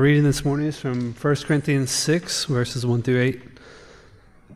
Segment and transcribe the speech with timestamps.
[0.00, 3.42] reading this morning is from 1 Corinthians 6, verses 1 through 8.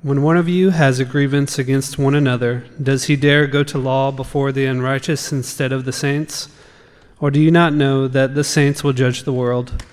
[0.02, 3.78] When one of you has a grievance against one another, does he dare go to
[3.78, 6.48] law before the unrighteous instead of the saints?
[7.18, 9.84] Or do you not know that the saints will judge the world?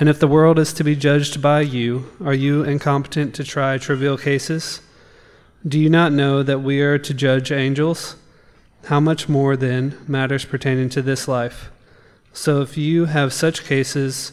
[0.00, 3.78] And if the world is to be judged by you, are you incompetent to try
[3.78, 4.80] trivial cases?
[5.66, 8.16] Do you not know that we are to judge angels?
[8.86, 11.70] How much more, then, matters pertaining to this life?
[12.32, 14.32] So if you have such cases,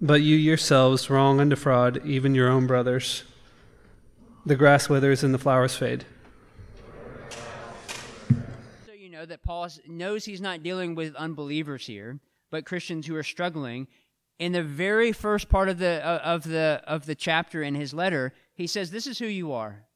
[0.00, 3.24] But you yourselves wrong and defraud even your own brothers.
[4.44, 6.04] The grass withers and the flowers fade.
[8.84, 12.20] So you know that Paul knows he's not dealing with unbelievers here,
[12.50, 13.88] but Christians who are struggling.
[14.38, 17.94] In the very first part of the uh, of the of the chapter in his
[17.94, 19.86] letter, he says, "This is who you are."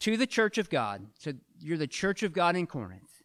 [0.00, 1.08] To the church of God.
[1.18, 3.19] So you're the church of God in Corinth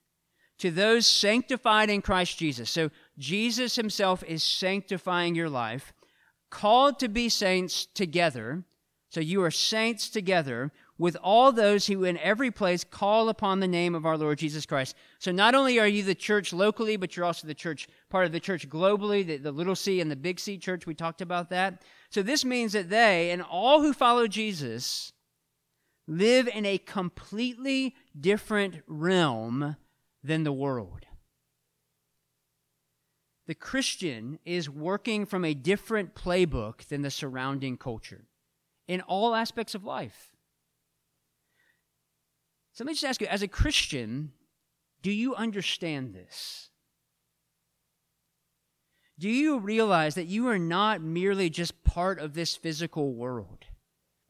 [0.59, 2.70] to those sanctified in Christ Jesus.
[2.70, 5.94] So Jesus himself is sanctifying your life,
[6.50, 8.64] called to be saints together.
[9.09, 13.67] So you are saints together with all those who in every place call upon the
[13.67, 14.95] name of our Lord Jesus Christ.
[15.20, 18.31] So not only are you the church locally, but you're also the church, part of
[18.31, 20.86] the church globally, the, the little c and the big C church.
[20.86, 21.84] We talked about that.
[22.09, 25.12] So this means that they and all who follow Jesus
[26.08, 29.75] live in a completely different realm
[30.26, 31.06] than the world.
[33.48, 38.26] The Christian is working from a different playbook than the surrounding culture
[38.88, 40.31] in all aspects of life.
[42.73, 44.31] So let me just ask you as a Christian,
[45.03, 46.70] do you understand this?
[49.19, 53.66] Do you realize that you are not merely just part of this physical world?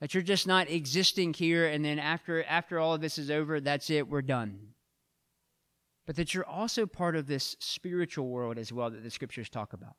[0.01, 3.61] That you're just not existing here and then after after all of this is over,
[3.61, 4.74] that's it, we're done
[6.05, 9.73] but that you're also part of this spiritual world as well that the scriptures talk
[9.73, 9.95] about.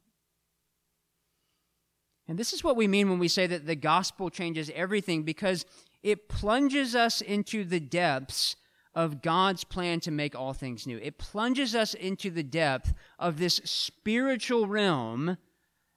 [2.29, 5.65] And this is what we mean when we say that the gospel changes everything because
[6.03, 8.57] it plunges us into the depths
[8.95, 10.99] of God's plan to make all things new.
[10.99, 15.37] It plunges us into the depth of this spiritual realm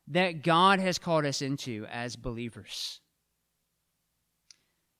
[0.07, 2.99] that God has called us into as believers.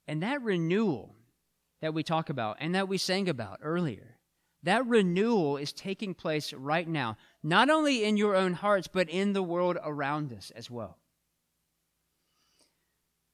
[0.08, 1.16] And that renewal
[1.82, 4.19] that we talk about and that we sang about earlier
[4.64, 9.34] that renewal is taking place right now, not only in your own hearts, but in
[9.34, 10.98] the world around us as well.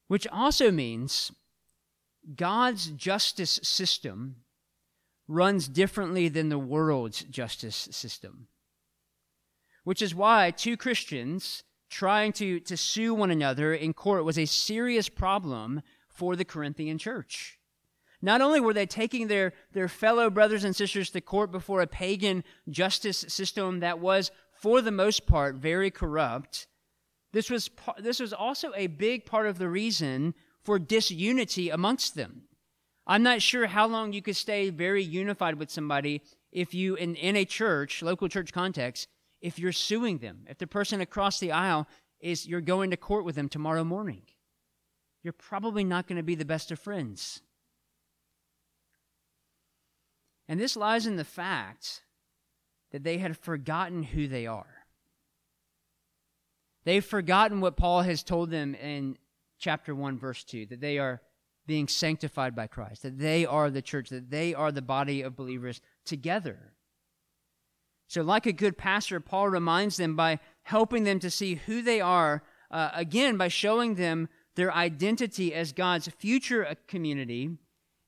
[0.07, 1.31] Which also means
[2.35, 4.37] God's justice system
[5.27, 8.47] runs differently than the world's justice system.
[9.83, 14.45] Which is why two Christians trying to, to sue one another in court was a
[14.45, 17.59] serious problem for the Corinthian church.
[18.21, 21.87] Not only were they taking their, their fellow brothers and sisters to court before a
[21.87, 26.67] pagan justice system that was, for the most part, very corrupt,
[27.33, 30.33] this was, this was also a big part of the reason
[30.63, 32.43] for disunity amongst them.
[33.05, 36.21] I'm not sure how long you could stay very unified with somebody
[36.51, 39.07] if you, in, in a church, local church context,
[39.41, 40.45] if you're suing them.
[40.49, 41.87] If the person across the aisle
[42.19, 44.23] is, you're going to court with them tomorrow morning.
[45.21, 47.41] You're probably not going to be the best of friends.
[50.47, 52.01] And this lies in the fact
[52.91, 54.85] that they had forgotten who they are.
[56.83, 59.17] They've forgotten what Paul has told them in
[59.57, 61.21] chapter 1, verse 2 that they are
[61.67, 65.35] being sanctified by Christ, that they are the church, that they are the body of
[65.35, 66.73] believers together.
[68.07, 72.01] So, like a good pastor, Paul reminds them by helping them to see who they
[72.01, 77.57] are, uh, again, by showing them their identity as God's future community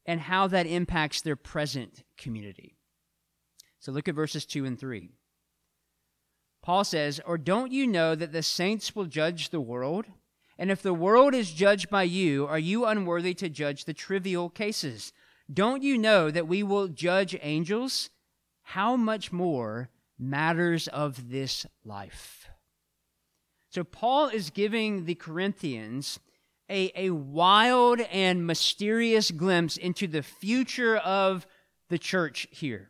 [0.07, 2.77] and how that impacts their present community.
[3.80, 5.12] So look at verses 2 and 3.
[6.63, 10.06] Paul says, Or don't you know that the saints will judge the world?
[10.57, 14.50] And if the world is judged by you, are you unworthy to judge the trivial
[14.50, 15.13] cases?
[15.54, 18.09] Don't you know that we will judge angels?
[18.63, 22.50] How much more matters of this life?
[23.69, 26.19] So, Paul is giving the Corinthians
[26.69, 31.48] a, a wild and mysterious glimpse into the future of
[31.90, 32.90] the church here.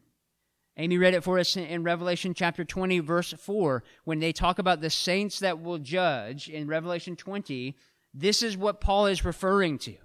[0.78, 4.80] Amy read it for us in Revelation chapter 20, verse 4, when they talk about
[4.80, 7.76] the saints that will judge in Revelation 20.
[8.14, 9.96] This is what Paul is referring to.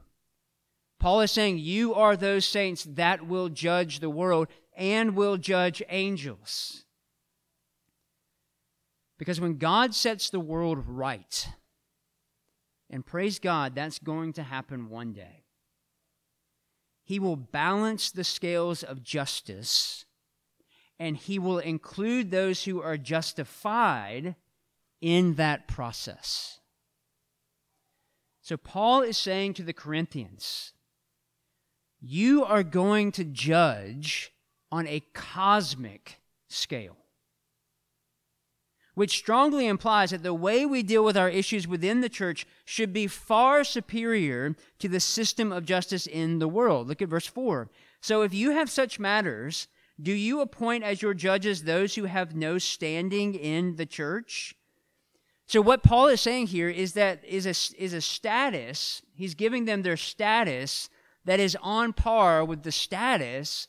[0.99, 5.83] Paul is saying, You are those saints that will judge the world and will judge
[5.89, 6.85] angels.
[9.19, 11.49] Because when God sets the world right,
[12.93, 15.45] and praise God, that's going to happen one day,
[17.03, 20.05] He will balance the scales of justice
[20.99, 24.37] and He will include those who are justified
[25.01, 26.61] in that process.
[28.43, 30.73] So, Paul is saying to the Corinthians,
[32.01, 34.33] you are going to judge
[34.71, 36.97] on a cosmic scale.
[38.95, 42.93] Which strongly implies that the way we deal with our issues within the church should
[42.93, 46.89] be far superior to the system of justice in the world.
[46.89, 47.71] Look at verse 4.
[48.03, 49.69] So if you have such matters,
[50.01, 54.55] do you appoint as your judges those who have no standing in the church?
[55.47, 59.65] So what Paul is saying here is that is a, is a status, he's giving
[59.65, 60.89] them their status
[61.25, 63.69] that is on par with the status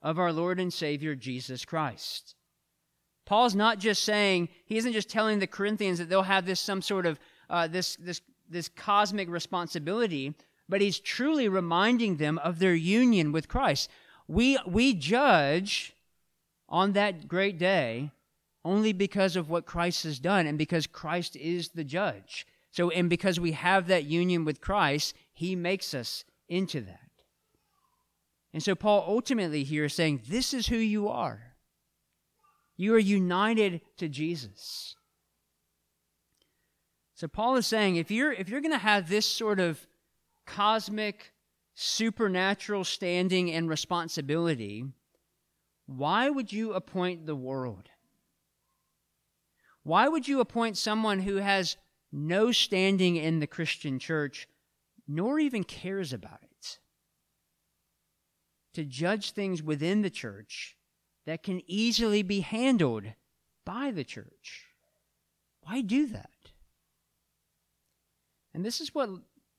[0.00, 2.34] of our Lord and Savior Jesus Christ.
[3.28, 6.80] Paul's not just saying, he isn't just telling the Corinthians that they'll have this some
[6.80, 7.20] sort of
[7.50, 10.32] uh, this this this cosmic responsibility,
[10.66, 13.90] but he's truly reminding them of their union with Christ.
[14.28, 15.92] We we judge
[16.70, 18.12] on that great day
[18.64, 22.46] only because of what Christ has done and because Christ is the judge.
[22.70, 27.10] So and because we have that union with Christ, he makes us into that.
[28.54, 31.47] And so Paul ultimately here is saying, This is who you are.
[32.78, 34.96] You are united to Jesus.
[37.14, 39.86] So Paul is saying if you're if you're going to have this sort of
[40.46, 41.34] cosmic
[41.74, 44.86] supernatural standing and responsibility,
[45.84, 47.90] why would you appoint the world?
[49.82, 51.76] Why would you appoint someone who has
[52.10, 54.48] no standing in the Christian church
[55.06, 56.78] nor even cares about it.
[58.74, 60.76] To judge things within the church
[61.28, 63.04] that can easily be handled
[63.66, 64.64] by the church.
[65.60, 66.30] Why do that?
[68.54, 69.10] And this is what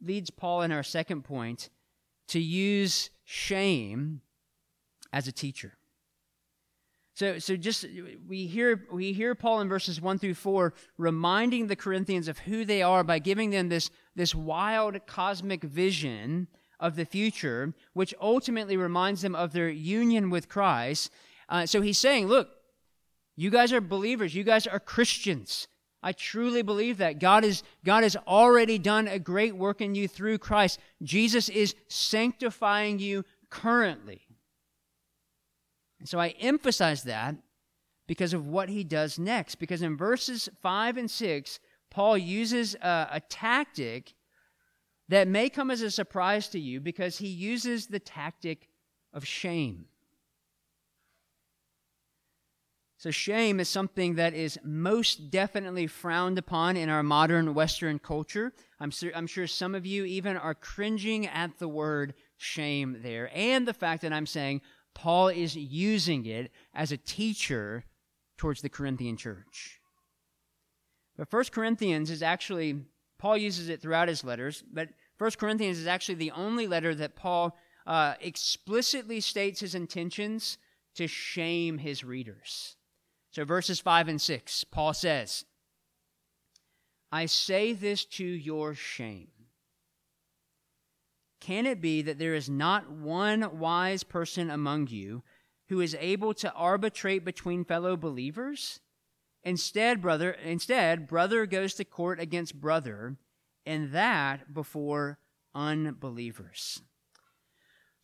[0.02, 1.70] leads Paul in our second point
[2.30, 4.22] to use shame
[5.14, 5.78] as a teacher.
[7.14, 7.86] So, so just
[8.28, 12.66] we hear we hear Paul in verses one through four reminding the Corinthians of who
[12.66, 16.48] they are by giving them this this wild cosmic vision
[16.80, 21.12] of the future, which ultimately reminds them of their union with Christ.
[21.50, 22.50] Uh, so he's saying, look,
[23.36, 24.36] you guys are believers.
[24.36, 25.68] You guys are Christians.
[26.02, 30.08] I truly believe that God is God has already done a great work in you
[30.08, 30.80] through Christ.
[31.04, 34.22] Jesus is sanctifying you currently.
[36.00, 37.36] And so I emphasize that
[38.08, 39.56] because of what he does next.
[39.56, 41.60] Because in verses 5 and 6,
[41.90, 44.14] Paul uses a, a tactic
[45.10, 48.70] that may come as a surprise to you because he uses the tactic
[49.12, 49.86] of shame.
[53.00, 58.52] So, shame is something that is most definitely frowned upon in our modern Western culture.
[58.78, 63.66] I'm, I'm sure some of you even are cringing at the word shame there, and
[63.66, 64.60] the fact that I'm saying
[64.94, 67.86] Paul is using it as a teacher
[68.38, 69.80] towards the Corinthian church.
[71.18, 72.82] But First Corinthians is actually,
[73.18, 77.16] Paul uses it throughout his letters, but First Corinthians is actually the only letter that
[77.16, 80.58] Paul uh, explicitly states his intentions
[80.96, 82.76] to shame his readers.
[83.40, 85.46] So, verses 5 and 6, Paul says,
[87.10, 89.30] I say this to your shame.
[91.40, 95.24] Can it be that there is not one wise person among you
[95.70, 98.82] who is able to arbitrate between fellow believers?
[99.42, 103.16] Instead, brother, instead, brother goes to court against brother,
[103.66, 105.18] and that before
[105.56, 106.82] unbelievers.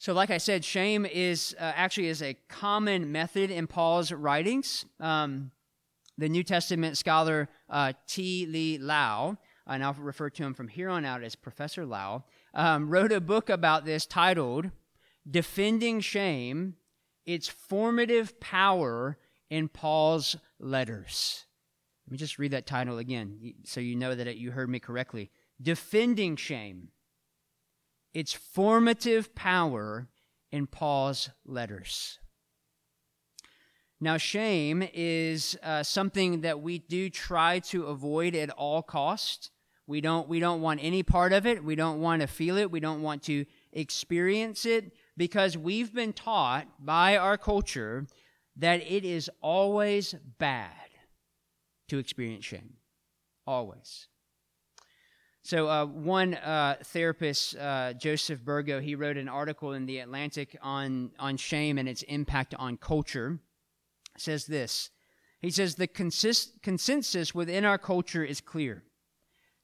[0.06, 4.86] So, like I said, shame is uh, actually is a common method in Paul's writings.
[5.00, 5.50] Um,
[6.16, 9.36] the New Testament scholar uh, Te-Li Lau,
[9.66, 13.20] and I'll refer to him from here on out as Professor Lau, um, wrote a
[13.20, 14.70] book about this titled
[15.28, 16.76] Defending Shame
[17.26, 19.18] Its Formative Power
[19.50, 21.46] in Paul's Letters.
[22.06, 25.32] Let me just read that title again so you know that you heard me correctly.
[25.60, 26.90] Defending Shame
[28.16, 30.08] Its Formative Power
[30.50, 32.18] in Paul's Letters.
[34.00, 39.52] Now, shame is uh, something that we do try to avoid at all costs.
[39.86, 41.62] We don't, we don't want any part of it.
[41.62, 42.72] We don't want to feel it.
[42.72, 48.08] We don't want to experience it because we've been taught by our culture
[48.56, 50.72] that it is always bad
[51.90, 52.76] to experience shame.
[53.46, 54.08] Always.
[55.46, 60.58] So, uh, one uh, therapist, uh, Joseph Burgo, he wrote an article in The Atlantic
[60.60, 63.38] on, on shame and its impact on culture.
[64.18, 64.90] Says this
[65.42, 68.86] He says, The consist- consensus within our culture is clear.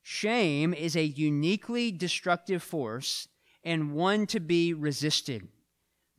[0.03, 3.27] Shame is a uniquely destructive force
[3.63, 5.47] and one to be resisted.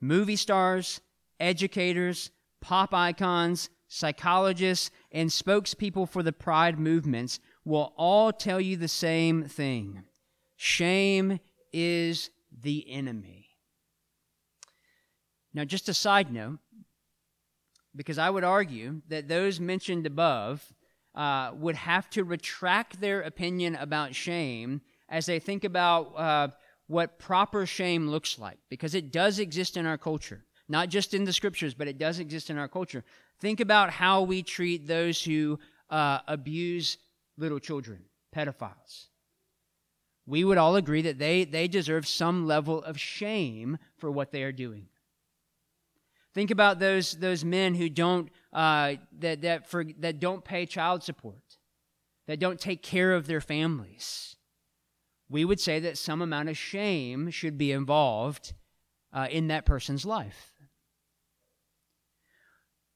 [0.01, 1.01] Movie stars,
[1.39, 8.89] educators, pop icons, psychologists, and spokespeople for the pride movements will all tell you the
[8.89, 10.05] same thing
[10.57, 11.41] shame
[11.73, 13.49] is the enemy.
[15.55, 16.59] Now, just a side note,
[17.95, 20.73] because I would argue that those mentioned above
[21.15, 26.49] uh, would have to retract their opinion about shame as they think about uh,
[26.87, 30.45] what proper shame looks like, because it does exist in our culture.
[30.69, 33.05] Not just in the scriptures, but it does exist in our culture.
[33.41, 35.59] Think about how we treat those who
[35.91, 36.97] uh, abuse
[37.37, 39.07] little children, pedophiles.
[40.27, 44.43] We would all agree that they, they deserve some level of shame for what they
[44.43, 44.87] are doing.
[46.35, 51.03] Think about those, those men who don't, uh, that, that, for, that don't pay child
[51.03, 51.59] support,
[52.27, 54.37] that don't take care of their families.
[55.29, 58.55] We would say that some amount of shame should be involved
[59.13, 60.53] uh, in that person's life.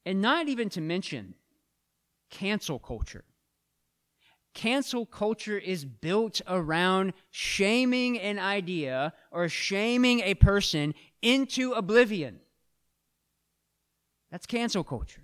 [0.05, 1.35] And not even to mention
[2.29, 3.25] cancel culture.
[4.57, 12.39] Cancel culture is built around shaming an idea or shaming a person into oblivion.
[14.31, 15.21] That's cancel culture.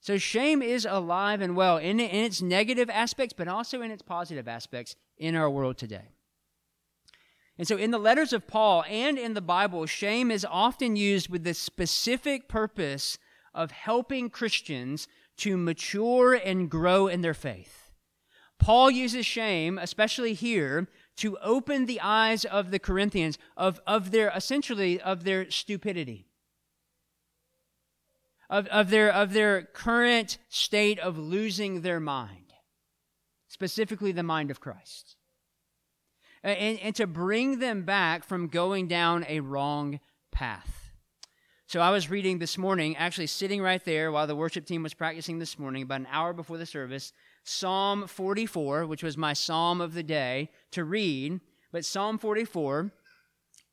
[0.00, 4.00] So shame is alive and well in, in its negative aspects, but also in its
[4.00, 6.08] positive aspects in our world today.
[7.58, 11.28] And so, in the letters of Paul and in the Bible, shame is often used
[11.28, 13.18] with the specific purpose
[13.52, 15.06] of helping Christians
[15.38, 17.90] to mature and grow in their faith.
[18.58, 24.30] Paul uses shame, especially here, to open the eyes of the Corinthians of, of their
[24.34, 26.26] essentially of their stupidity.
[28.50, 32.54] Of, of, their, of their current state of losing their mind,
[33.46, 35.16] specifically the mind of Christ.
[36.42, 40.00] And, and to bring them back from going down a wrong
[40.32, 40.77] path.
[41.68, 44.94] So I was reading this morning, actually sitting right there while the worship team was
[44.94, 47.12] practicing this morning, about an hour before the service,
[47.44, 51.40] Psalm 44, which was my psalm of the day to read.
[51.70, 52.90] But Psalm 44,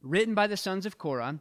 [0.02, 1.40] written by the sons of Korah,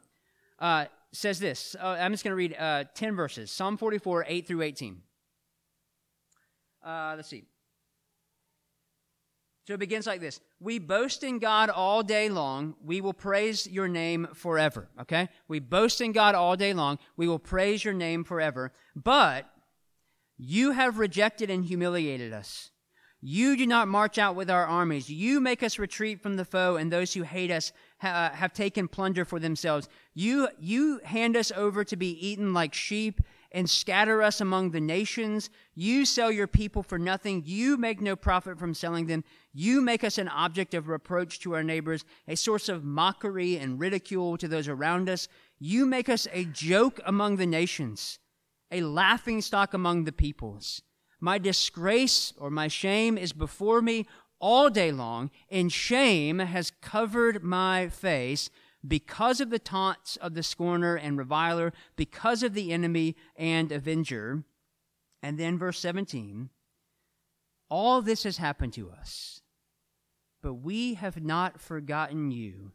[0.61, 1.75] uh, says this.
[1.75, 3.51] Uh, I'm just going to read uh, 10 verses.
[3.51, 5.03] Psalm 44, 8 through 18.
[6.87, 7.47] Uh, let's see.
[9.67, 12.75] So it begins like this We boast in God all day long.
[12.85, 14.89] We will praise your name forever.
[15.01, 15.29] Okay?
[15.49, 16.99] We boast in God all day long.
[17.17, 18.73] We will praise your name forever.
[18.95, 19.49] But
[20.37, 22.71] you have rejected and humiliated us.
[23.27, 25.09] You do not march out with our armies.
[25.09, 28.53] You make us retreat from the foe, and those who hate us ha- uh, have
[28.53, 29.89] taken plunder for themselves.
[30.13, 33.23] You, you hand us over to be eaten like sheep
[33.55, 35.49] and scatter us among the nations.
[35.77, 37.45] You sell your people for nothing.
[37.47, 39.23] You make no profit from selling them.
[39.53, 43.79] You make us an object of reproach to our neighbors, a source of mockery and
[43.79, 45.29] ridicule to those around us.
[45.61, 48.19] You make us a joke among the nations,
[48.73, 50.83] a laughing stock among the peoples.
[51.21, 54.05] My disgrace or my shame is before me
[54.41, 58.51] all day long, and shame has covered my face
[58.87, 64.45] because of the taunts of the scorner and reviler, because of the enemy and avenger.
[65.23, 66.51] And then verse 17
[67.71, 69.41] all this has happened to us,
[70.43, 72.73] but we have not forgotten you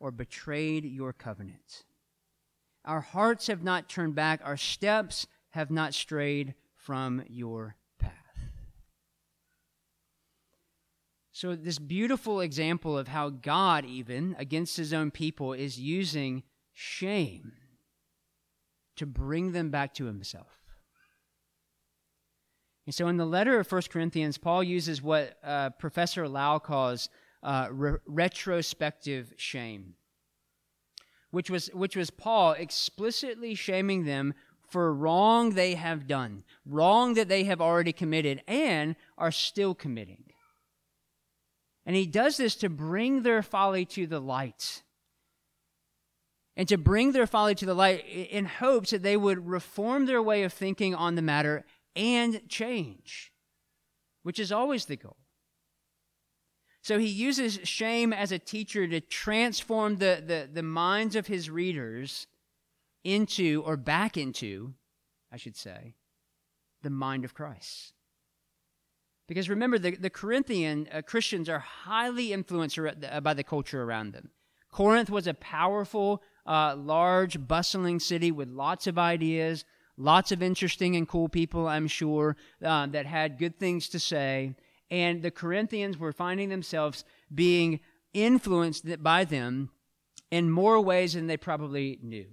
[0.00, 1.84] or betrayed your covenant.
[2.84, 7.76] Our hearts have not turned back, our steps have not strayed from your
[11.34, 17.52] So, this beautiful example of how God, even against his own people, is using shame
[18.96, 20.62] to bring them back to himself.
[22.84, 27.08] And so, in the letter of 1 Corinthians, Paul uses what uh, Professor Lau calls
[27.42, 29.94] uh, re- retrospective shame,
[31.30, 34.34] which was, which was Paul explicitly shaming them
[34.68, 40.24] for wrong they have done, wrong that they have already committed and are still committing.
[41.84, 44.82] And he does this to bring their folly to the light.
[46.56, 50.22] And to bring their folly to the light in hopes that they would reform their
[50.22, 51.64] way of thinking on the matter
[51.96, 53.32] and change,
[54.22, 55.16] which is always the goal.
[56.82, 61.48] So he uses shame as a teacher to transform the, the, the minds of his
[61.48, 62.26] readers
[63.04, 64.74] into, or back into,
[65.32, 65.94] I should say,
[66.82, 67.94] the mind of Christ.
[69.28, 74.12] Because remember, the, the Corinthian uh, Christians are highly influenced uh, by the culture around
[74.12, 74.30] them.
[74.70, 79.64] Corinth was a powerful, uh, large, bustling city with lots of ideas,
[79.96, 84.54] lots of interesting and cool people, I'm sure, uh, that had good things to say.
[84.90, 87.80] And the Corinthians were finding themselves being
[88.12, 89.70] influenced by them
[90.30, 92.26] in more ways than they probably knew.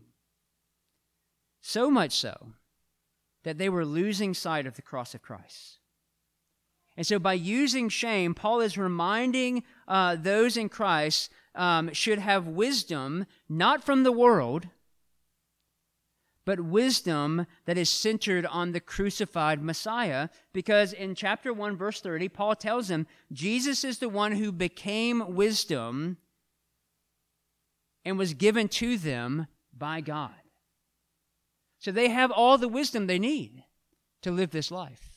[1.62, 2.54] So much so
[3.44, 5.79] that they were losing sight of the cross of Christ.
[7.00, 12.46] And so, by using shame, Paul is reminding uh, those in Christ um, should have
[12.46, 14.68] wisdom not from the world,
[16.46, 20.28] but wisdom that is centered on the crucified Messiah.
[20.52, 25.36] Because in chapter 1, verse 30, Paul tells them Jesus is the one who became
[25.36, 26.18] wisdom
[28.04, 30.36] and was given to them by God.
[31.78, 33.64] So they have all the wisdom they need
[34.22, 35.09] to live this life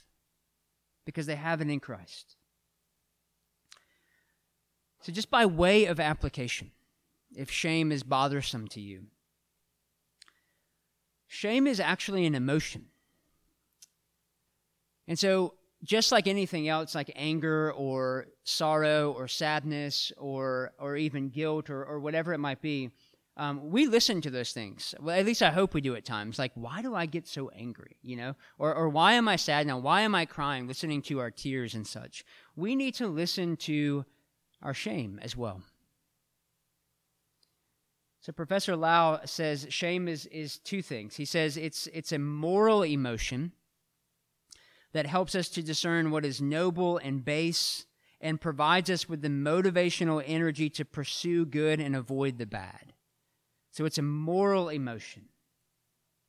[1.05, 2.37] because they have it in Christ.
[5.01, 6.71] So, just by way of application,
[7.35, 9.07] if shame is bothersome to you,
[11.27, 12.87] shame is actually an emotion.
[15.09, 21.29] And so, just like anything else, like anger or sorrow or sadness or, or even
[21.29, 22.91] guilt or, or whatever it might be,
[23.37, 24.95] um, we listen to those things.
[25.01, 26.39] Well, at least I hope we do at times.
[26.39, 27.97] Like, why do I get so angry?
[28.03, 29.79] You know, or or why am I sad now?
[29.79, 30.69] Why am I crying?
[30.69, 32.25] Listening to our tears and such.
[32.57, 34.05] We need to listen to
[34.63, 35.63] our shame as well.
[38.21, 41.17] So Professor Lau says shame is is two things.
[41.17, 43.53] He says it's it's a moral emotion
[44.93, 47.87] that helps us to discern what is noble and base
[48.21, 52.93] and provides us with the motivational energy to pursue good and avoid the bad.
[53.73, 55.25] So it's a moral emotion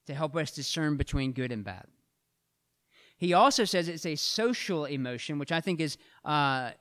[0.08, 1.86] to help us discern between good and bad.
[3.18, 6.72] He also says it's a social emotion, which I think is uh,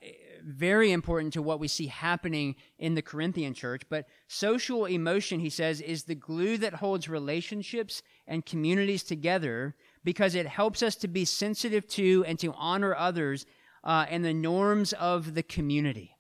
[0.45, 3.83] very important to what we see happening in the Corinthian church.
[3.89, 10.35] But social emotion, he says, is the glue that holds relationships and communities together because
[10.35, 13.47] it helps us to be sensitive to and to honor others
[13.85, 16.17] uh, and the norms of the community.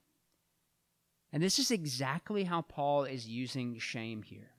[1.33, 4.51] And this is exactly how Paul is using shame here.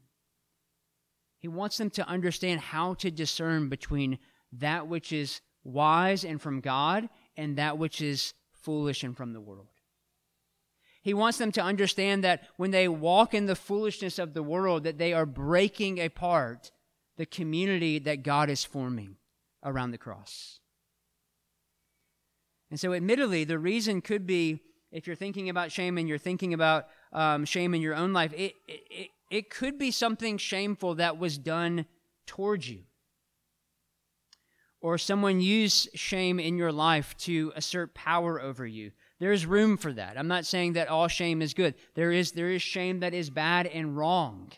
[1.38, 4.18] He wants them to understand how to discern between
[4.54, 9.42] that which is wise and from God and that which is foolish and from the
[9.42, 9.68] world.
[11.02, 14.86] He wants them to understand that when they walk in the foolishness of the world
[14.86, 16.72] that they are breaking apart
[17.18, 19.18] the community that God is forming
[19.64, 20.62] around the cross.
[22.72, 24.62] And so admittedly the reason could be
[24.94, 28.32] if you're thinking about shame and you're thinking about um, shame in your own life,
[28.34, 31.88] it, it, it could be something shameful that was done
[32.28, 32.82] towards you.
[34.80, 38.92] Or someone used shame in your life to assert power over you.
[39.20, 40.18] There's room for that.
[40.18, 41.74] I'm not saying that all shame is good.
[41.96, 44.52] There is, there is shame that is bad and wrong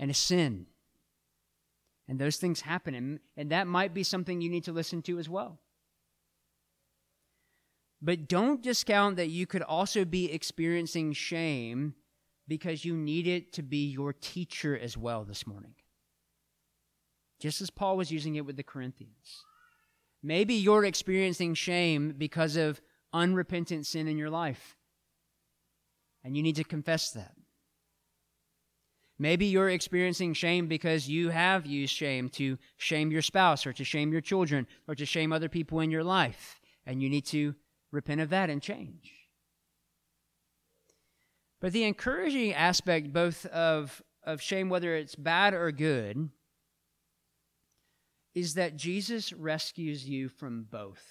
[0.00, 0.66] and a sin.
[2.08, 2.94] And those things happen.
[2.94, 5.60] And, and that might be something you need to listen to as well.
[8.04, 11.94] But don't discount that you could also be experiencing shame
[12.46, 15.74] because you need it to be your teacher as well this morning.
[17.40, 19.44] Just as Paul was using it with the Corinthians.
[20.22, 22.82] Maybe you're experiencing shame because of
[23.14, 24.76] unrepentant sin in your life,
[26.22, 27.32] and you need to confess that.
[29.18, 33.84] Maybe you're experiencing shame because you have used shame to shame your spouse or to
[33.84, 37.54] shame your children or to shame other people in your life, and you need to
[37.94, 39.12] repent of that and change.
[41.60, 46.28] But the encouraging aspect, both of, of shame, whether it's bad or good,
[48.34, 51.02] is that Jesus rescues you from both.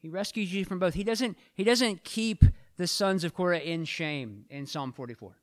[0.00, 0.94] He rescues you from both.
[0.94, 2.44] He doesn't, he doesn't keep
[2.76, 5.36] the sons of Korah in shame in Psalm 44.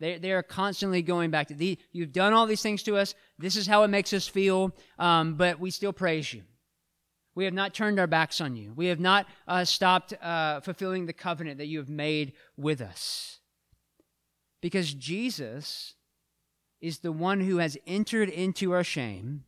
[0.00, 3.14] They, they are constantly going back to the, you've done all these things to us.
[3.38, 6.42] This is how it makes us feel, um, but we still praise you.
[7.34, 8.72] We have not turned our backs on you.
[8.74, 13.40] We have not uh, stopped uh, fulfilling the covenant that you have made with us.
[14.60, 15.94] Because Jesus
[16.80, 19.44] is the one who has entered into our shame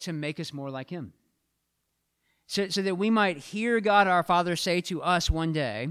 [0.00, 1.12] to make us more like him.
[2.46, 5.88] So, so that we might hear God our Father say to us one day,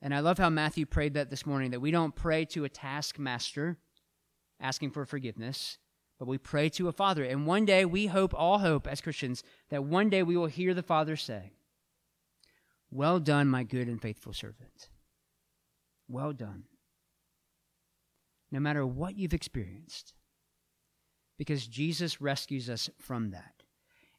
[0.00, 2.68] and I love how Matthew prayed that this morning, that we don't pray to a
[2.68, 3.78] taskmaster
[4.60, 5.78] asking for forgiveness,
[6.24, 7.22] but we pray to a Father.
[7.22, 10.72] And one day, we hope, all hope as Christians, that one day we will hear
[10.72, 11.52] the Father say,
[12.90, 14.88] Well done, my good and faithful servant.
[16.08, 16.64] Well done.
[18.50, 20.14] No matter what you've experienced,
[21.36, 23.62] because Jesus rescues us from that.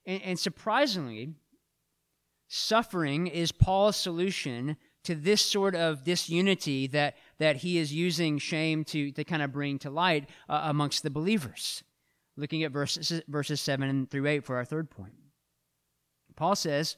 [0.05, 1.33] And, and surprisingly,
[2.47, 8.83] suffering is Paul's solution to this sort of disunity that, that he is using shame
[8.83, 11.81] to, to kind of bring to light uh, amongst the believers.
[12.37, 15.13] Looking at verses, verses 7 through 8 for our third point.
[16.35, 16.97] Paul says,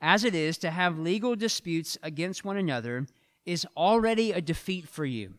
[0.00, 3.06] As it is to have legal disputes against one another
[3.44, 5.34] is already a defeat for you.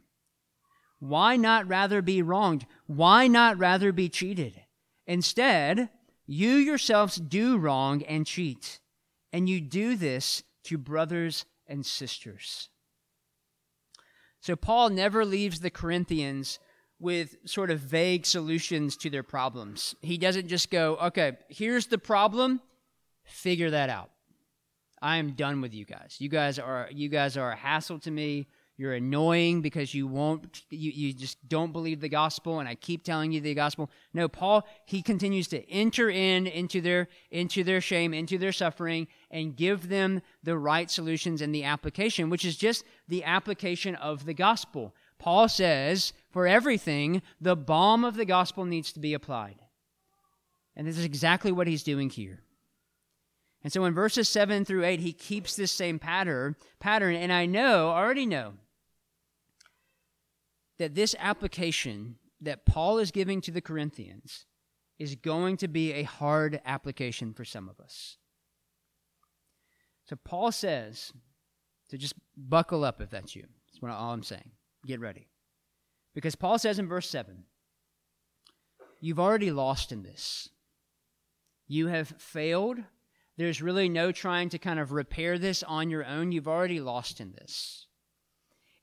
[1.00, 2.66] Why not rather be wronged?
[2.88, 4.62] Why not rather be cheated?
[5.06, 5.90] Instead,
[6.26, 8.80] you yourselves do wrong and cheat,
[9.32, 12.70] and you do this to brothers and sisters.
[14.42, 16.60] So, Paul never leaves the Corinthians
[17.00, 19.96] with sort of vague solutions to their problems.
[20.02, 22.62] He doesn't just go, okay, here's the problem,
[23.24, 24.10] figure that out.
[25.02, 26.16] I am done with you guys.
[26.20, 28.48] You guys are you guys are a hassle to me.
[28.78, 33.04] You're annoying because you won't you, you just don't believe the gospel and I keep
[33.04, 33.90] telling you the gospel.
[34.14, 39.08] No, Paul, he continues to enter in into their into their shame, into their suffering
[39.30, 44.26] and give them the right solutions and the application, which is just the application of
[44.26, 44.96] the gospel.
[45.20, 49.58] Paul says, for everything, the balm of the gospel needs to be applied.
[50.76, 52.44] And this is exactly what he's doing here.
[53.64, 57.48] And so in verses 7 through 8, he keeps this same pattern, pattern, and I
[57.48, 58.54] know, already know,
[60.78, 64.46] that this application that Paul is giving to the Corinthians
[65.00, 68.18] is going to be a hard application for some of us.
[70.06, 71.12] So Paul says
[71.90, 73.46] to just buckle up if that's you.
[73.68, 74.52] That's what all I'm saying.
[74.88, 75.28] Get ready.
[76.16, 77.44] Because Paul says in verse 7,
[79.02, 80.50] you've already lost in this.
[81.68, 82.78] You have failed.
[83.36, 86.32] There's really no trying to kind of repair this on your own.
[86.32, 87.86] You've already lost in this.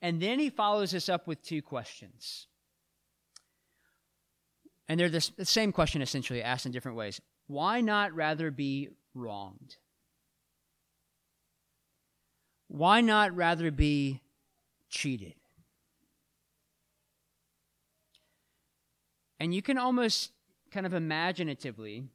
[0.03, 2.47] And then he follows this up with two questions.
[4.87, 7.21] And they're the, same question essentially asked in different ways.
[7.47, 9.77] Why not rather be wronged?
[12.69, 14.21] Why not rather be
[14.91, 15.35] cheated?
[19.41, 20.33] And you can almost
[20.71, 22.09] kind of imaginatively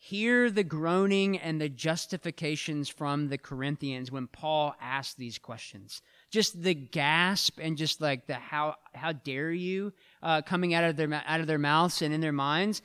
[0.00, 6.62] hear the groaning and the justifications from the Corinthians when Paul asked these questions just
[6.62, 9.92] the gasp and just like the how how dare you
[10.22, 12.80] uh, coming out of their out of their mouths and in their minds.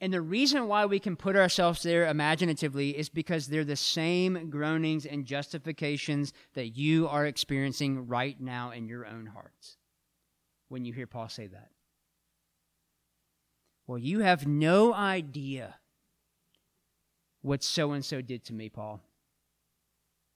[0.00, 4.50] And the reason why we can put ourselves there imaginatively is because they're the same
[4.50, 9.76] groanings and justifications that you are experiencing right now in your own hearts
[10.68, 11.71] when you hear Paul say that.
[13.92, 15.74] Well, you have no idea
[17.42, 19.02] what so and so did to me, Paul.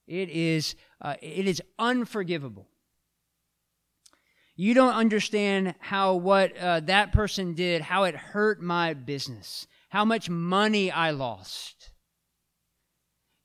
[0.07, 2.69] It is, uh, it is unforgivable.
[4.57, 10.05] You don't understand how what uh, that person did, how it hurt my business, how
[10.05, 11.93] much money I lost.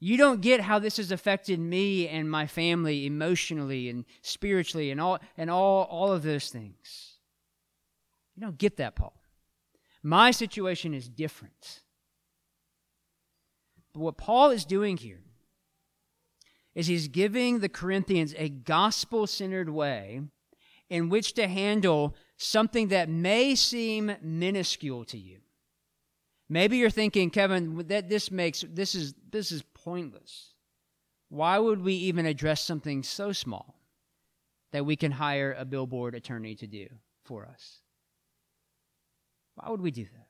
[0.01, 4.99] You don't get how this has affected me and my family emotionally and spiritually and
[4.99, 7.15] all and all, all of those things.
[8.35, 9.20] You don't get that, Paul.
[10.03, 11.81] My situation is different.
[13.93, 15.21] But what Paul is doing here
[16.73, 20.21] is he's giving the Corinthians a gospel centered way
[20.89, 25.39] in which to handle something that may seem minuscule to you.
[26.49, 30.53] Maybe you're thinking, Kevin, that this makes this is this is pointless.
[31.29, 33.75] Why would we even address something so small
[34.73, 36.87] that we can hire a billboard attorney to do
[37.23, 37.80] for us?
[39.55, 40.27] Why would we do that?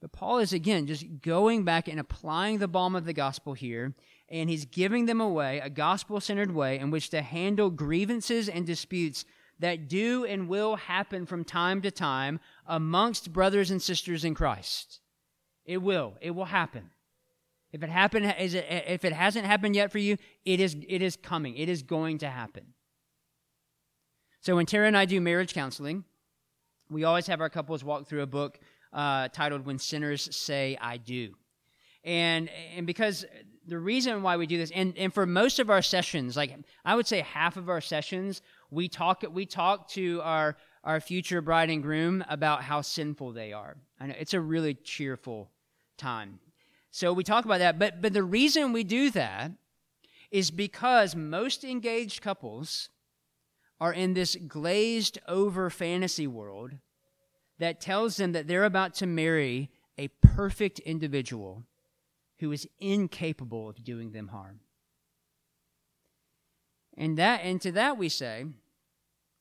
[0.00, 3.94] But Paul is again just going back and applying the balm of the gospel here
[4.28, 8.48] and he's giving them a way, a gospel centered way, in which to handle grievances
[8.48, 9.24] and disputes
[9.58, 15.00] that do and will happen from time to time amongst brothers and sisters in Christ.
[15.64, 16.14] It will.
[16.20, 16.90] It will happen.
[17.72, 21.56] If it happen, if it hasn't happened yet for you, it is, it is coming.
[21.56, 22.74] It is going to happen.
[24.40, 26.04] So when Tara and I do marriage counseling,
[26.90, 28.58] we always have our couples walk through a book
[28.92, 31.34] uh, titled "When Sinners Say I Do,"
[32.04, 33.24] and and because
[33.66, 36.96] the reason why we do this, and, and for most of our sessions, like I
[36.96, 41.70] would say half of our sessions, we talk we talk to our our future bride
[41.70, 43.76] and groom about how sinful they are.
[44.00, 45.50] I know it's a really cheerful
[45.98, 46.40] time.
[46.90, 49.52] So we talk about that, but but the reason we do that
[50.30, 52.88] is because most engaged couples
[53.80, 56.72] are in this glazed over fantasy world
[57.58, 61.64] that tells them that they're about to marry a perfect individual
[62.40, 64.60] who is incapable of doing them harm.
[66.96, 68.46] And that and to that we say,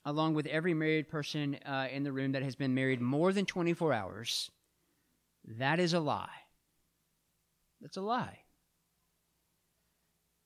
[0.06, 3.46] along with every married person uh, in the room that has been married more than
[3.46, 4.52] 24 hours,
[5.46, 6.30] that is a lie.
[7.82, 8.40] That's a lie.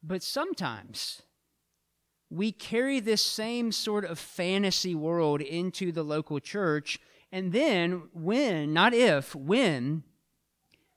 [0.04, 1.22] But sometimes
[2.32, 6.98] we carry this same sort of fantasy world into the local church,
[7.30, 10.04] and then when, not if, when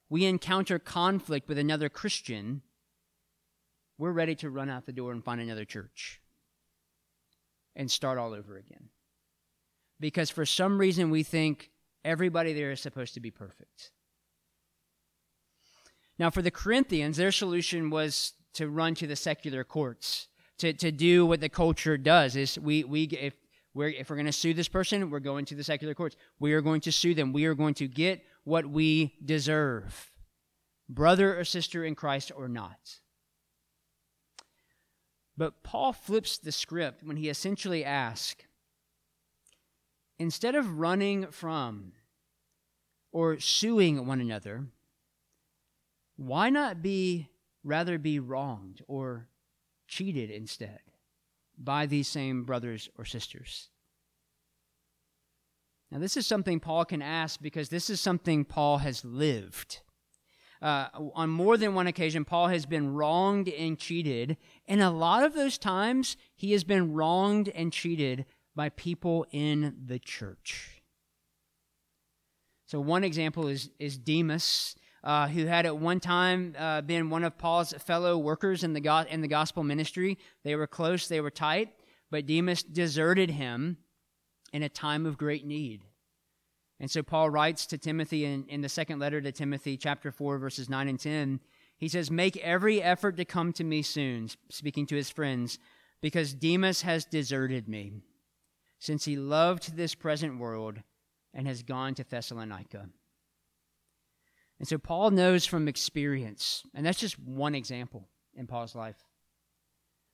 [0.08, 2.62] we encounter conflict with another Christian,
[3.98, 6.20] we're ready to run out the door and find another church
[7.74, 8.90] and start all over again.
[9.98, 11.72] Because for some reason we think
[12.04, 13.90] everybody there is supposed to be perfect.
[16.16, 20.92] Now, for the Corinthians, their solution was to run to the secular courts, to, to
[20.92, 22.36] do what the culture does.
[22.36, 23.34] Is we, we if
[23.74, 26.16] we're if we're going to sue this person, we're going to the secular courts.
[26.38, 27.32] We are going to sue them.
[27.32, 30.10] We are going to get what we deserve,
[30.88, 33.00] brother or sister in Christ or not.
[35.36, 38.44] But Paul flips the script when he essentially asks
[40.18, 41.92] instead of running from
[43.12, 44.66] or suing one another,
[46.16, 47.28] why not be
[47.62, 49.28] rather be wronged or
[49.94, 50.80] cheated instead
[51.57, 53.68] by these same brothers or sisters?
[55.90, 59.80] Now, this is something Paul can ask because this is something Paul has lived.
[60.61, 64.37] Uh, on more than one occasion, Paul has been wronged and cheated.
[64.66, 68.24] And a lot of those times, he has been wronged and cheated
[68.57, 70.83] by people in the church.
[72.66, 77.24] So, one example is, is Demas, uh, who had at one time uh, been one
[77.24, 80.18] of Paul's fellow workers in the, go- in the gospel ministry.
[80.42, 81.68] They were close, they were tight,
[82.10, 83.76] but Demas deserted him
[84.52, 85.82] in a time of great need.
[86.80, 90.38] And so Paul writes to Timothy in, in the second letter to Timothy, chapter 4,
[90.38, 91.40] verses 9 and 10.
[91.76, 95.58] He says, Make every effort to come to me soon, speaking to his friends,
[96.00, 97.92] because Demas has deserted me,
[98.78, 100.78] since he loved this present world
[101.32, 102.88] and has gone to Thessalonica.
[104.58, 108.96] And so Paul knows from experience, and that's just one example in Paul's life.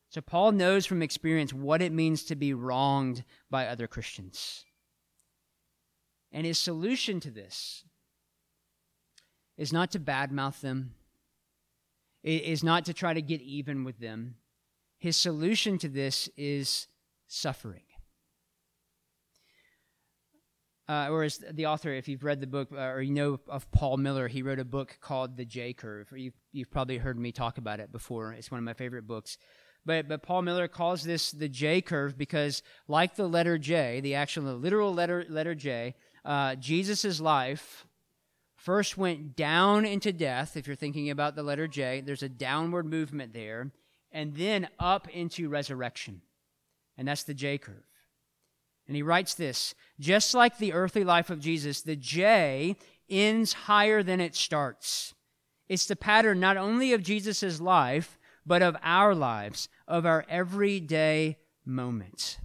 [0.08, 4.64] So Paul knows from experience what it means to be wronged by other Christians.
[6.32, 7.84] And his solution to this
[9.56, 10.94] is not to badmouth them,
[12.22, 14.36] it is not to try to get even with them.
[14.98, 16.88] His solution to this is
[17.26, 17.82] suffering.
[20.90, 23.70] Uh, or as the author, if you've read the book uh, or you know of
[23.70, 26.12] Paul Miller, he wrote a book called The J Curve.
[26.12, 28.32] You've, you've probably heard me talk about it before.
[28.32, 29.38] It's one of my favorite books.
[29.86, 34.16] But, but Paul Miller calls this the J curve because, like the letter J, the
[34.16, 37.86] actual the literal letter, letter J, uh, Jesus' life
[38.56, 40.56] first went down into death.
[40.56, 43.70] If you're thinking about the letter J, there's a downward movement there,
[44.10, 46.22] and then up into resurrection.
[46.98, 47.89] And that's the J curve.
[48.90, 52.74] And he writes this just like the earthly life of Jesus, the J
[53.08, 55.14] ends higher than it starts.
[55.68, 61.36] It's the pattern not only of Jesus' life, but of our lives, of our everyday
[61.64, 62.38] moments.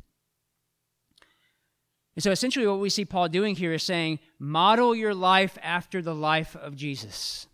[2.16, 6.00] And so essentially, what we see Paul doing here is saying, model your life after
[6.00, 7.48] the life of Jesus.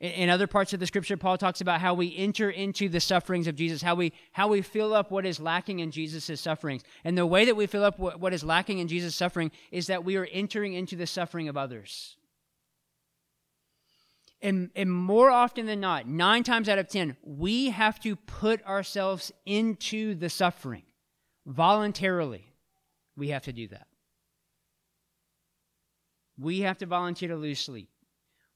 [0.00, 3.46] In other parts of the scripture, Paul talks about how we enter into the sufferings
[3.46, 6.82] of Jesus, how we, how we fill up what is lacking in Jesus' sufferings.
[7.04, 9.88] And the way that we fill up what, what is lacking in Jesus' suffering is
[9.88, 12.16] that we are entering into the suffering of others.
[14.40, 18.64] And, and more often than not, nine times out of ten, we have to put
[18.64, 20.84] ourselves into the suffering
[21.46, 22.50] voluntarily
[23.16, 23.86] we have to do that.
[26.38, 27.90] We have to volunteer to lose sleep.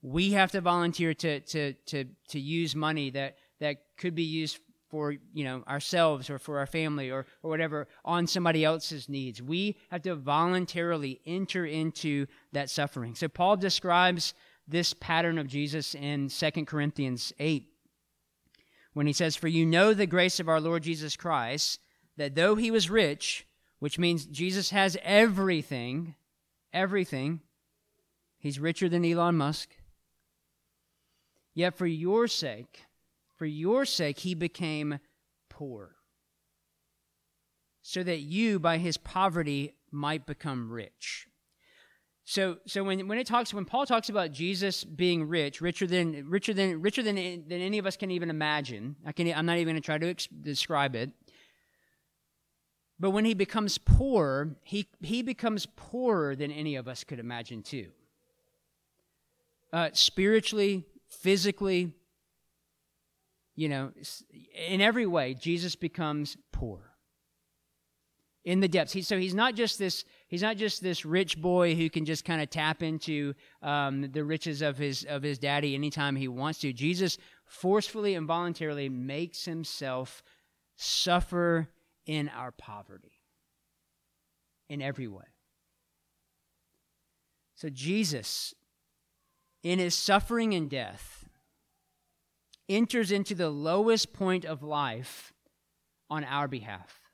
[0.05, 4.59] We have to volunteer to, to, to, to use money that, that could be used
[4.91, 9.41] for you know ourselves or for our family or, or whatever on somebody else's needs.
[9.41, 13.15] We have to voluntarily enter into that suffering.
[13.15, 14.35] So Paul describes
[14.69, 17.67] this pattern of Jesus in 2 Corinthians 8
[18.93, 21.81] when he says, For you know the grace of our Lord Jesus Christ,
[22.17, 23.47] that though he was rich,
[23.79, 26.15] which means Jesus has everything,
[26.73, 27.41] everything.
[28.39, 29.71] He's richer than Elon Musk.
[31.55, 32.85] Yet for your sake,
[33.37, 34.99] for your sake, he became
[35.49, 35.97] poor,
[37.83, 41.29] so that you, by his poverty, might become rich.
[42.25, 46.29] So, so when, when it talks, when Paul talks about Jesus being rich, richer than,
[46.29, 49.59] richer than, richer than, than any of us can even imagine, I can, I'm not
[49.59, 51.11] even going to try to ex- describe it.
[52.99, 57.63] But when he becomes poor, he, he becomes poorer than any of us could imagine,
[57.63, 57.89] too.
[59.73, 60.87] Uh, spiritually,
[61.23, 61.93] physically,
[63.57, 63.93] you know,
[64.69, 66.95] in every way, Jesus becomes poor.
[68.45, 68.93] in the depths.
[68.93, 70.05] He, so he's not just this.
[70.29, 74.25] He's not just this rich boy who can just kind of tap into um, the
[74.25, 76.73] riches of his of his daddy anytime he wants to.
[76.73, 80.23] Jesus forcefully and voluntarily makes himself
[80.77, 81.69] suffer
[82.07, 83.23] in our poverty
[84.69, 85.25] in every way.
[87.55, 88.55] So Jesus,
[89.65, 91.25] in his suffering and death,
[92.69, 95.33] enters into the lowest point of life
[96.09, 97.05] on our behalf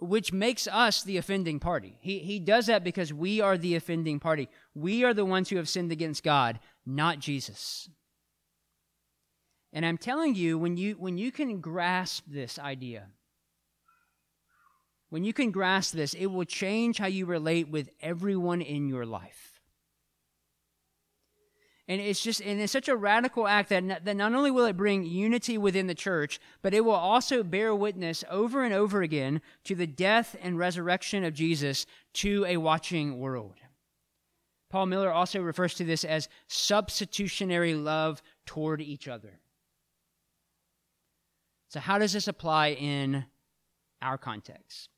[0.00, 1.98] which makes us the offending party.
[2.00, 4.48] He, he does that because we are the offending party.
[4.74, 7.88] We are the ones who have sinned against God, not Jesus.
[9.72, 13.08] And I'm telling you, when you, when you can grasp this idea,
[15.10, 19.04] when you can grasp this, it will change how you relate with everyone in your
[19.04, 19.49] life.
[21.90, 24.76] And it's just, and it's such a radical act that, that not only will it
[24.76, 29.40] bring unity within the church, but it will also bear witness over and over again
[29.64, 33.56] to the death and resurrection of Jesus to a watching world.
[34.70, 39.40] Paul Miller also refers to this as substitutionary love toward each other.
[41.70, 43.24] So, how does this apply in
[44.00, 44.90] our context?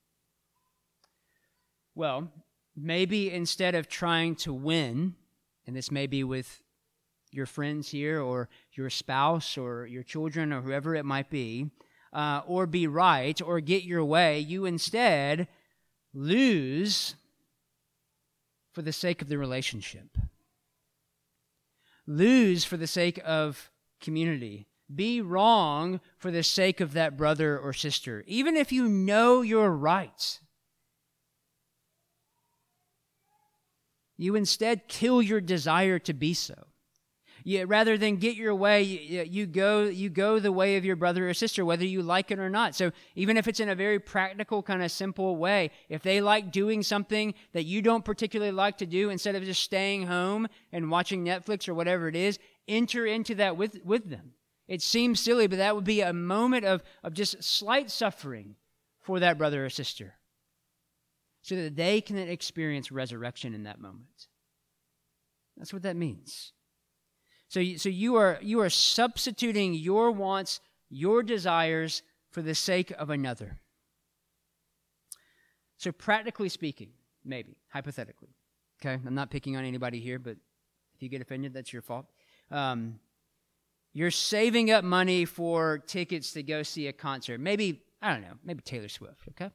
[1.95, 2.31] Well,
[2.77, 5.15] maybe instead of trying to win,
[5.67, 6.62] and this may be with
[7.33, 11.71] your friends here or your spouse or your children or whoever it might be,
[12.13, 14.39] uh, or be right or get your way.
[14.39, 15.49] You instead
[16.13, 17.15] lose
[18.73, 20.19] for the sake of the relationship,
[22.07, 24.67] lose for the sake of community.
[24.95, 29.71] Be wrong for the sake of that brother or sister, even if you know you're
[29.71, 30.39] right.
[34.19, 36.67] You instead kill your desire to be so.
[37.45, 41.29] Rather than get your way, you, you, go you go the way of your brother
[41.29, 42.75] or sister, whether you like it or not.
[42.75, 46.53] So even if it's in a very practical, kind of simple way, if they like
[46.53, 50.91] doing something that you don't particularly like to do, instead of just staying home and
[50.91, 54.35] watching Netflix or whatever it is, enter into that with with them.
[54.69, 58.57] It seems silly, but that would be a moment of of just slight suffering
[59.01, 60.15] for that brother or sister,
[61.43, 64.29] so that they can experience resurrection in that moment.
[65.57, 66.53] That's what that means.
[67.53, 72.91] So, you, so you are you are substituting your wants, your desires for the sake
[72.93, 73.61] of another.
[75.77, 76.93] So, practically speaking,
[77.27, 78.31] maybe hypothetically,
[78.81, 80.39] okay, I'm not picking on anybody here, but
[80.95, 82.07] if you get offended, that's your fault.
[82.51, 83.01] Um,
[83.93, 87.39] you're saving up money for tickets to go see a concert.
[87.39, 89.29] Maybe I don't know, maybe Taylor Swift.
[89.29, 89.51] Okay,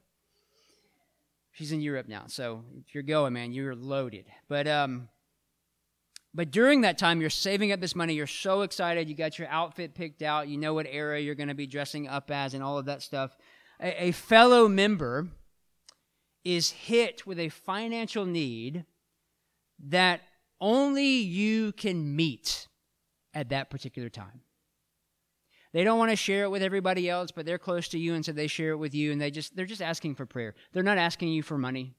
[1.50, 4.26] she's in Europe now, so if you're going, man, you're loaded.
[4.48, 5.08] But um,
[6.38, 8.14] but during that time, you're saving up this money.
[8.14, 9.08] You're so excited.
[9.08, 10.46] You got your outfit picked out.
[10.46, 13.02] You know what era you're going to be dressing up as and all of that
[13.02, 13.36] stuff.
[13.80, 15.26] A, a fellow member
[16.44, 18.84] is hit with a financial need
[19.88, 20.20] that
[20.60, 22.68] only you can meet
[23.34, 24.42] at that particular time.
[25.72, 28.24] They don't want to share it with everybody else, but they're close to you, and
[28.24, 30.54] so they share it with you, and they just they're just asking for prayer.
[30.72, 31.96] They're not asking you for money.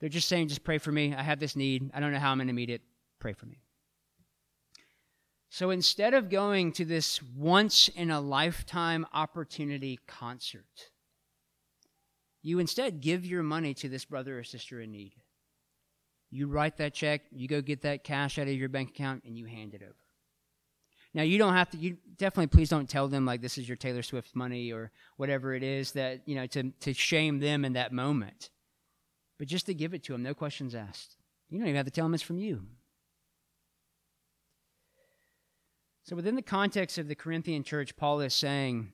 [0.00, 1.14] They're just saying, just pray for me.
[1.14, 1.92] I have this need.
[1.94, 2.82] I don't know how I'm going to meet it.
[3.20, 3.62] Pray for me.
[5.50, 10.90] So instead of going to this once in a lifetime opportunity concert,
[12.42, 15.12] you instead give your money to this brother or sister in need.
[16.30, 19.36] You write that check, you go get that cash out of your bank account, and
[19.36, 19.94] you hand it over.
[21.12, 21.76] Now you don't have to.
[21.76, 25.54] You definitely please don't tell them like this is your Taylor Swift money or whatever
[25.54, 28.50] it is that you know to to shame them in that moment,
[29.36, 31.16] but just to give it to them, no questions asked.
[31.48, 32.62] You don't even have to tell them it's from you.
[36.04, 38.92] So, within the context of the Corinthian church, Paul is saying,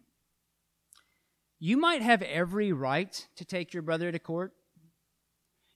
[1.59, 4.53] you might have every right to take your brother to court.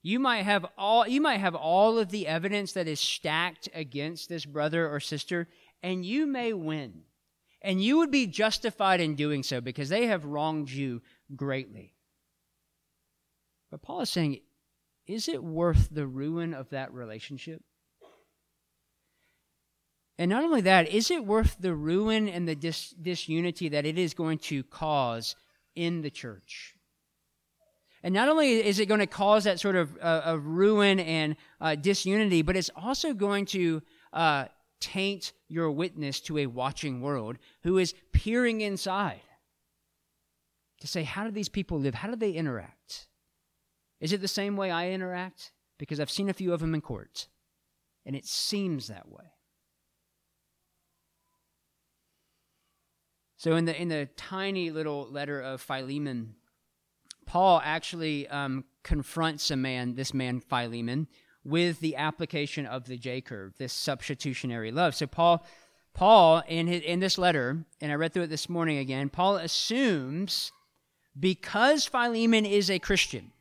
[0.02, 4.28] You might have all you might have all of the evidence that is stacked against
[4.28, 5.48] this brother or sister
[5.82, 7.02] and you may win.
[7.62, 11.02] And you would be justified in doing so because they have wronged you
[11.36, 11.94] greatly.
[13.70, 14.40] But Paul is saying,
[15.06, 17.62] is it worth the ruin of that relationship?
[20.20, 23.96] And not only that, is it worth the ruin and the dis- disunity that it
[23.96, 25.34] is going to cause
[25.74, 26.74] in the church?
[28.02, 31.36] And not only is it going to cause that sort of, uh, of ruin and
[31.58, 33.80] uh, disunity, but it's also going to
[34.12, 34.44] uh,
[34.78, 39.22] taint your witness to a watching world who is peering inside
[40.80, 41.94] to say, how do these people live?
[41.94, 43.06] How do they interact?
[44.00, 45.52] Is it the same way I interact?
[45.78, 47.28] Because I've seen a few of them in court,
[48.04, 49.32] and it seems that way.
[53.40, 56.34] So in the in the tiny little letter of Philemon,
[57.24, 61.08] Paul actually um, confronts a man, this man Philemon,
[61.42, 64.94] with the application of the J curve, this substitutionary love.
[64.94, 65.42] So Paul,
[65.94, 69.08] Paul in his, in this letter, and I read through it this morning again.
[69.08, 70.52] Paul assumes
[71.18, 73.32] because Philemon is a Christian,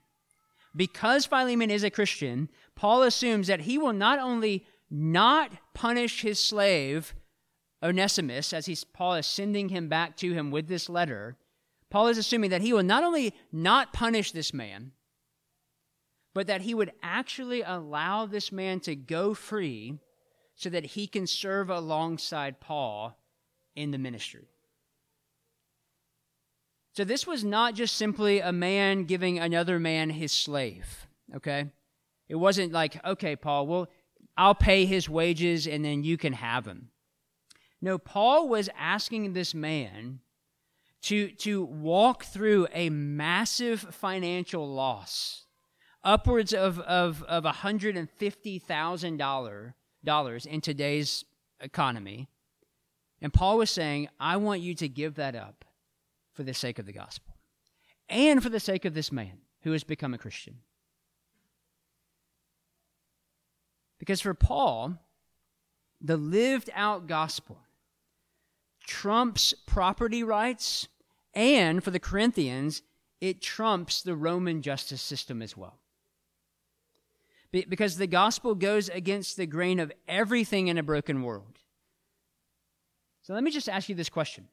[0.74, 6.40] because Philemon is a Christian, Paul assumes that he will not only not punish his
[6.40, 7.14] slave
[7.82, 11.38] Onesimus as he's, Paul is sending him back to him with this letter.
[11.90, 14.92] Paul is assuming that he will not only not punish this man,
[16.34, 20.00] but that he would actually allow this man to go free
[20.56, 23.18] so that he can serve alongside Paul
[23.76, 24.50] in the ministry.
[26.94, 31.68] So this was not just simply a man giving another man his slave, okay?
[32.28, 33.88] It wasn't like, okay, Paul, well,
[34.36, 36.90] I'll pay his wages and then you can have him.
[37.82, 40.20] No, Paul was asking this man
[41.04, 45.46] to, to walk through a massive financial loss,
[46.04, 51.24] upwards of, of, of $150,000 in today's
[51.62, 52.28] economy.
[53.22, 55.66] And Paul was saying, I want you to give that up
[56.34, 57.36] for the sake of the gospel
[58.10, 60.60] and for the sake of this man who has become a Christian.
[64.00, 64.98] Because for Paul,
[66.02, 67.60] the lived out gospel
[68.90, 70.88] trumps property rights,
[71.36, 72.82] and for the Corinthians,
[73.22, 75.78] it trumps the Roman justice system as well.
[77.52, 81.60] Because the gospel goes against the grain of everything in a broken world.
[83.22, 84.48] So let me just ask you this question.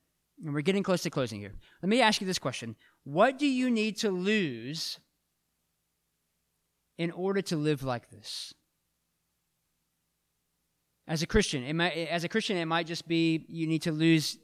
[0.45, 1.55] And we're getting close to closing here.
[1.83, 4.99] Let me ask you this question What do you need to lose
[6.99, 8.53] in order to live like this?
[11.09, 13.93] As a Christian, it might, as a Christian, it might just be you need to
[13.93, 14.39] lose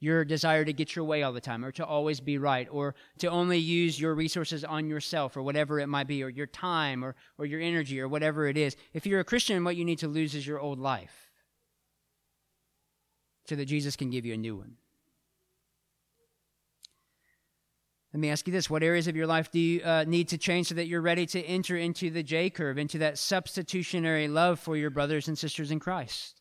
[0.00, 2.94] your desire to get your way all the time or to always be right or
[3.18, 7.04] to only use your resources on yourself or whatever it might be or your time
[7.04, 8.76] or, or your energy or whatever it is.
[8.94, 11.30] If you're a Christian, what you need to lose is your old life
[13.46, 14.76] so that Jesus can give you a new one.
[18.12, 20.38] Let me ask you this What areas of your life do you uh, need to
[20.38, 24.58] change so that you're ready to enter into the J curve, into that substitutionary love
[24.58, 26.40] for your brothers and sisters in Christ?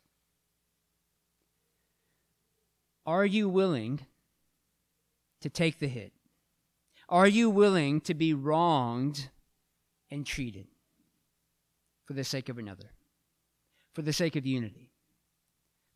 [3.06, 4.02] Are you willing
[5.42, 6.12] to take the hit?
[7.08, 9.30] Are you willing to be wronged
[10.12, 10.68] and treated
[12.06, 12.92] for the sake of another,
[13.94, 14.92] for the sake of unity,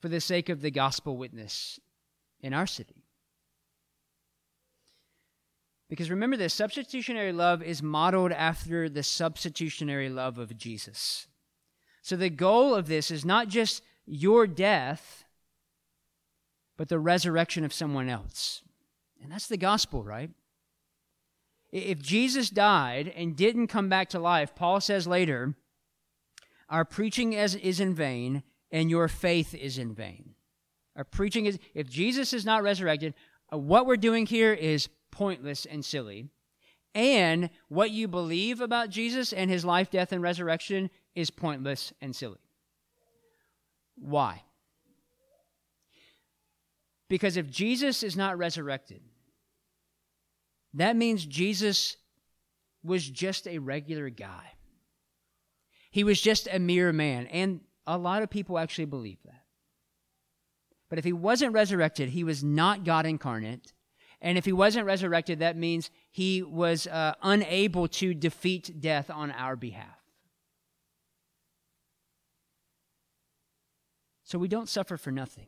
[0.01, 1.79] for the sake of the gospel witness
[2.41, 3.02] in our city?
[5.93, 11.27] Because remember this substitutionary love is modeled after the substitutionary love of Jesus.
[12.01, 15.23] So the goal of this is not just your death,
[16.77, 18.63] but the resurrection of someone else.
[19.21, 20.31] And that's the gospel, right?
[21.71, 25.53] If Jesus died and didn't come back to life, Paul says later,
[26.69, 28.41] our preaching is, is in vain
[28.71, 30.33] and your faith is in vain.
[30.95, 33.13] Our preaching is, if Jesus is not resurrected,
[33.53, 36.27] uh, what we're doing here is pointless and silly.
[36.95, 42.15] And what you believe about Jesus and his life, death, and resurrection is pointless and
[42.15, 42.39] silly.
[43.95, 44.43] Why?
[47.09, 49.01] Because if Jesus is not resurrected,
[50.73, 51.95] that means Jesus
[52.83, 54.53] was just a regular guy.
[55.91, 57.27] He was just a mere man.
[57.27, 59.43] And a lot of people actually believe that.
[60.89, 63.73] But if he wasn't resurrected, he was not God incarnate.
[64.23, 69.31] And if he wasn't resurrected, that means he was uh, unable to defeat death on
[69.31, 69.99] our behalf.
[74.23, 75.47] So we don't suffer for nothing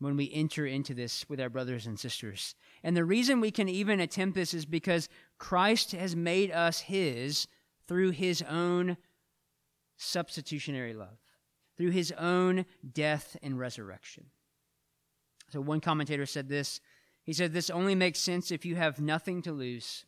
[0.00, 2.54] when we enter into this with our brothers and sisters.
[2.82, 5.08] And the reason we can even attempt this is because
[5.38, 7.48] Christ has made us his
[7.88, 8.98] through his own
[9.96, 11.16] substitutionary love,
[11.78, 14.26] through his own death and resurrection.
[15.50, 16.80] So one commentator said this
[17.24, 20.04] he said, This only makes sense if you have nothing to lose.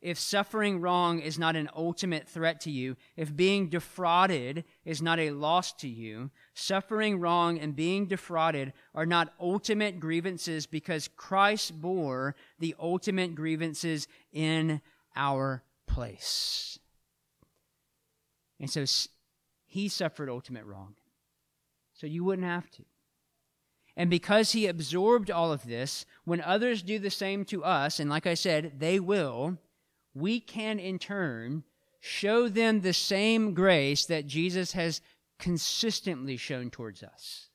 [0.00, 5.18] If suffering wrong is not an ultimate threat to you, if being defrauded is not
[5.18, 11.80] a loss to you, suffering wrong and being defrauded are not ultimate grievances because Christ
[11.80, 14.82] bore the ultimate grievances in
[15.16, 16.78] our place.
[18.60, 18.84] And so
[19.64, 20.96] he suffered ultimate wrong.
[21.94, 22.84] So you wouldn't have to.
[23.96, 28.10] And because he absorbed all of this, when others do the same to us, and
[28.10, 29.58] like I said, they will,
[30.14, 31.64] we can in turn
[32.00, 35.00] show them the same grace that Jesus has
[35.38, 37.48] consistently shown towards us.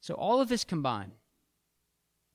[0.00, 1.12] So, all of this combined,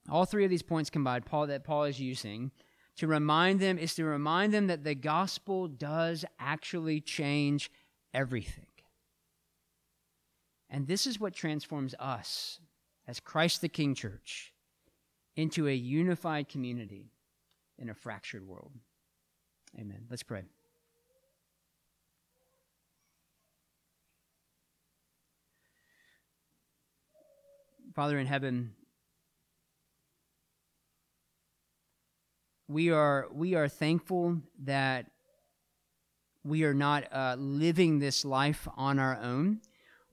[0.10, 2.52] all three of these points combined, Paul that Paul is using
[2.98, 7.72] to remind them is to remind them that the gospel does actually change
[8.14, 8.68] everything.
[10.74, 12.60] And this is what transforms us
[13.08, 14.52] as Christ the King Church
[15.36, 17.12] into a unified community
[17.78, 18.72] in a fractured world.
[19.80, 20.08] Amen.
[20.10, 20.42] Let's pray.
[27.94, 28.74] Father in heaven,
[32.68, 35.12] we are we are thankful that
[36.44, 39.62] we are not uh, living this life on our own.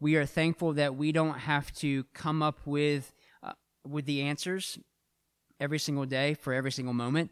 [0.01, 3.53] We are thankful that we don't have to come up with uh,
[3.87, 4.79] with the answers
[5.61, 7.31] every single day for every single moment,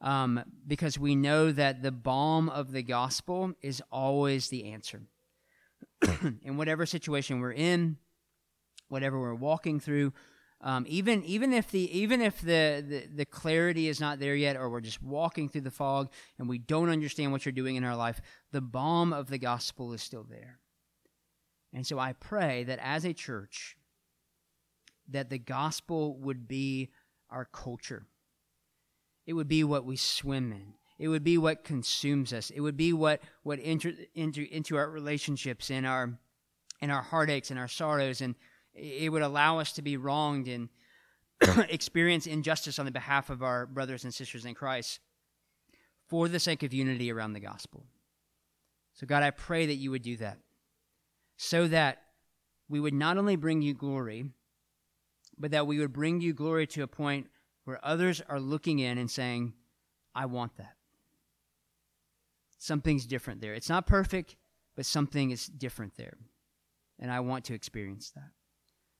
[0.00, 5.02] um, because we know that the balm of the gospel is always the answer.
[6.42, 7.98] in whatever situation we're in,
[8.88, 10.12] whatever we're walking through,
[10.62, 14.56] um, even even if the even if the, the the clarity is not there yet,
[14.56, 17.84] or we're just walking through the fog and we don't understand what you're doing in
[17.84, 20.58] our life, the balm of the gospel is still there.
[21.76, 23.76] And so I pray that as a church,
[25.10, 26.88] that the gospel would be
[27.28, 28.06] our culture.
[29.26, 30.72] It would be what we swim in.
[30.98, 32.48] It would be what consumes us.
[32.48, 36.18] It would be what what enter into into our relationships and our
[36.80, 38.36] and our heartaches and our sorrows and
[38.72, 40.70] it would allow us to be wronged and
[41.68, 45.00] experience injustice on the behalf of our brothers and sisters in Christ
[46.08, 47.84] for the sake of unity around the gospel.
[48.94, 50.38] So, God, I pray that you would do that
[51.36, 52.02] so that
[52.68, 54.24] we would not only bring you glory,
[55.38, 57.28] but that we would bring you glory to a point
[57.64, 59.52] where others are looking in and saying,
[60.14, 60.74] I want that.
[62.58, 63.54] Something's different there.
[63.54, 64.36] It's not perfect,
[64.74, 66.16] but something is different there.
[66.98, 68.30] And I want to experience that.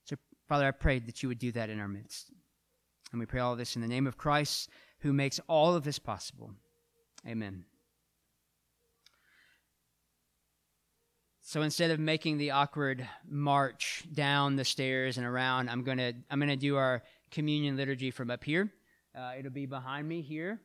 [0.04, 0.16] So,
[0.48, 2.30] Father, I prayed that you would do that in our midst.
[3.10, 4.68] And we pray all this in the name of Christ,
[5.00, 6.52] who makes all of this possible.
[7.26, 7.64] Amen.
[11.48, 16.40] So instead of making the awkward march down the stairs and around, I'm gonna I'm
[16.40, 18.72] gonna do our communion liturgy from up here.
[19.16, 20.60] Uh, it'll be behind me here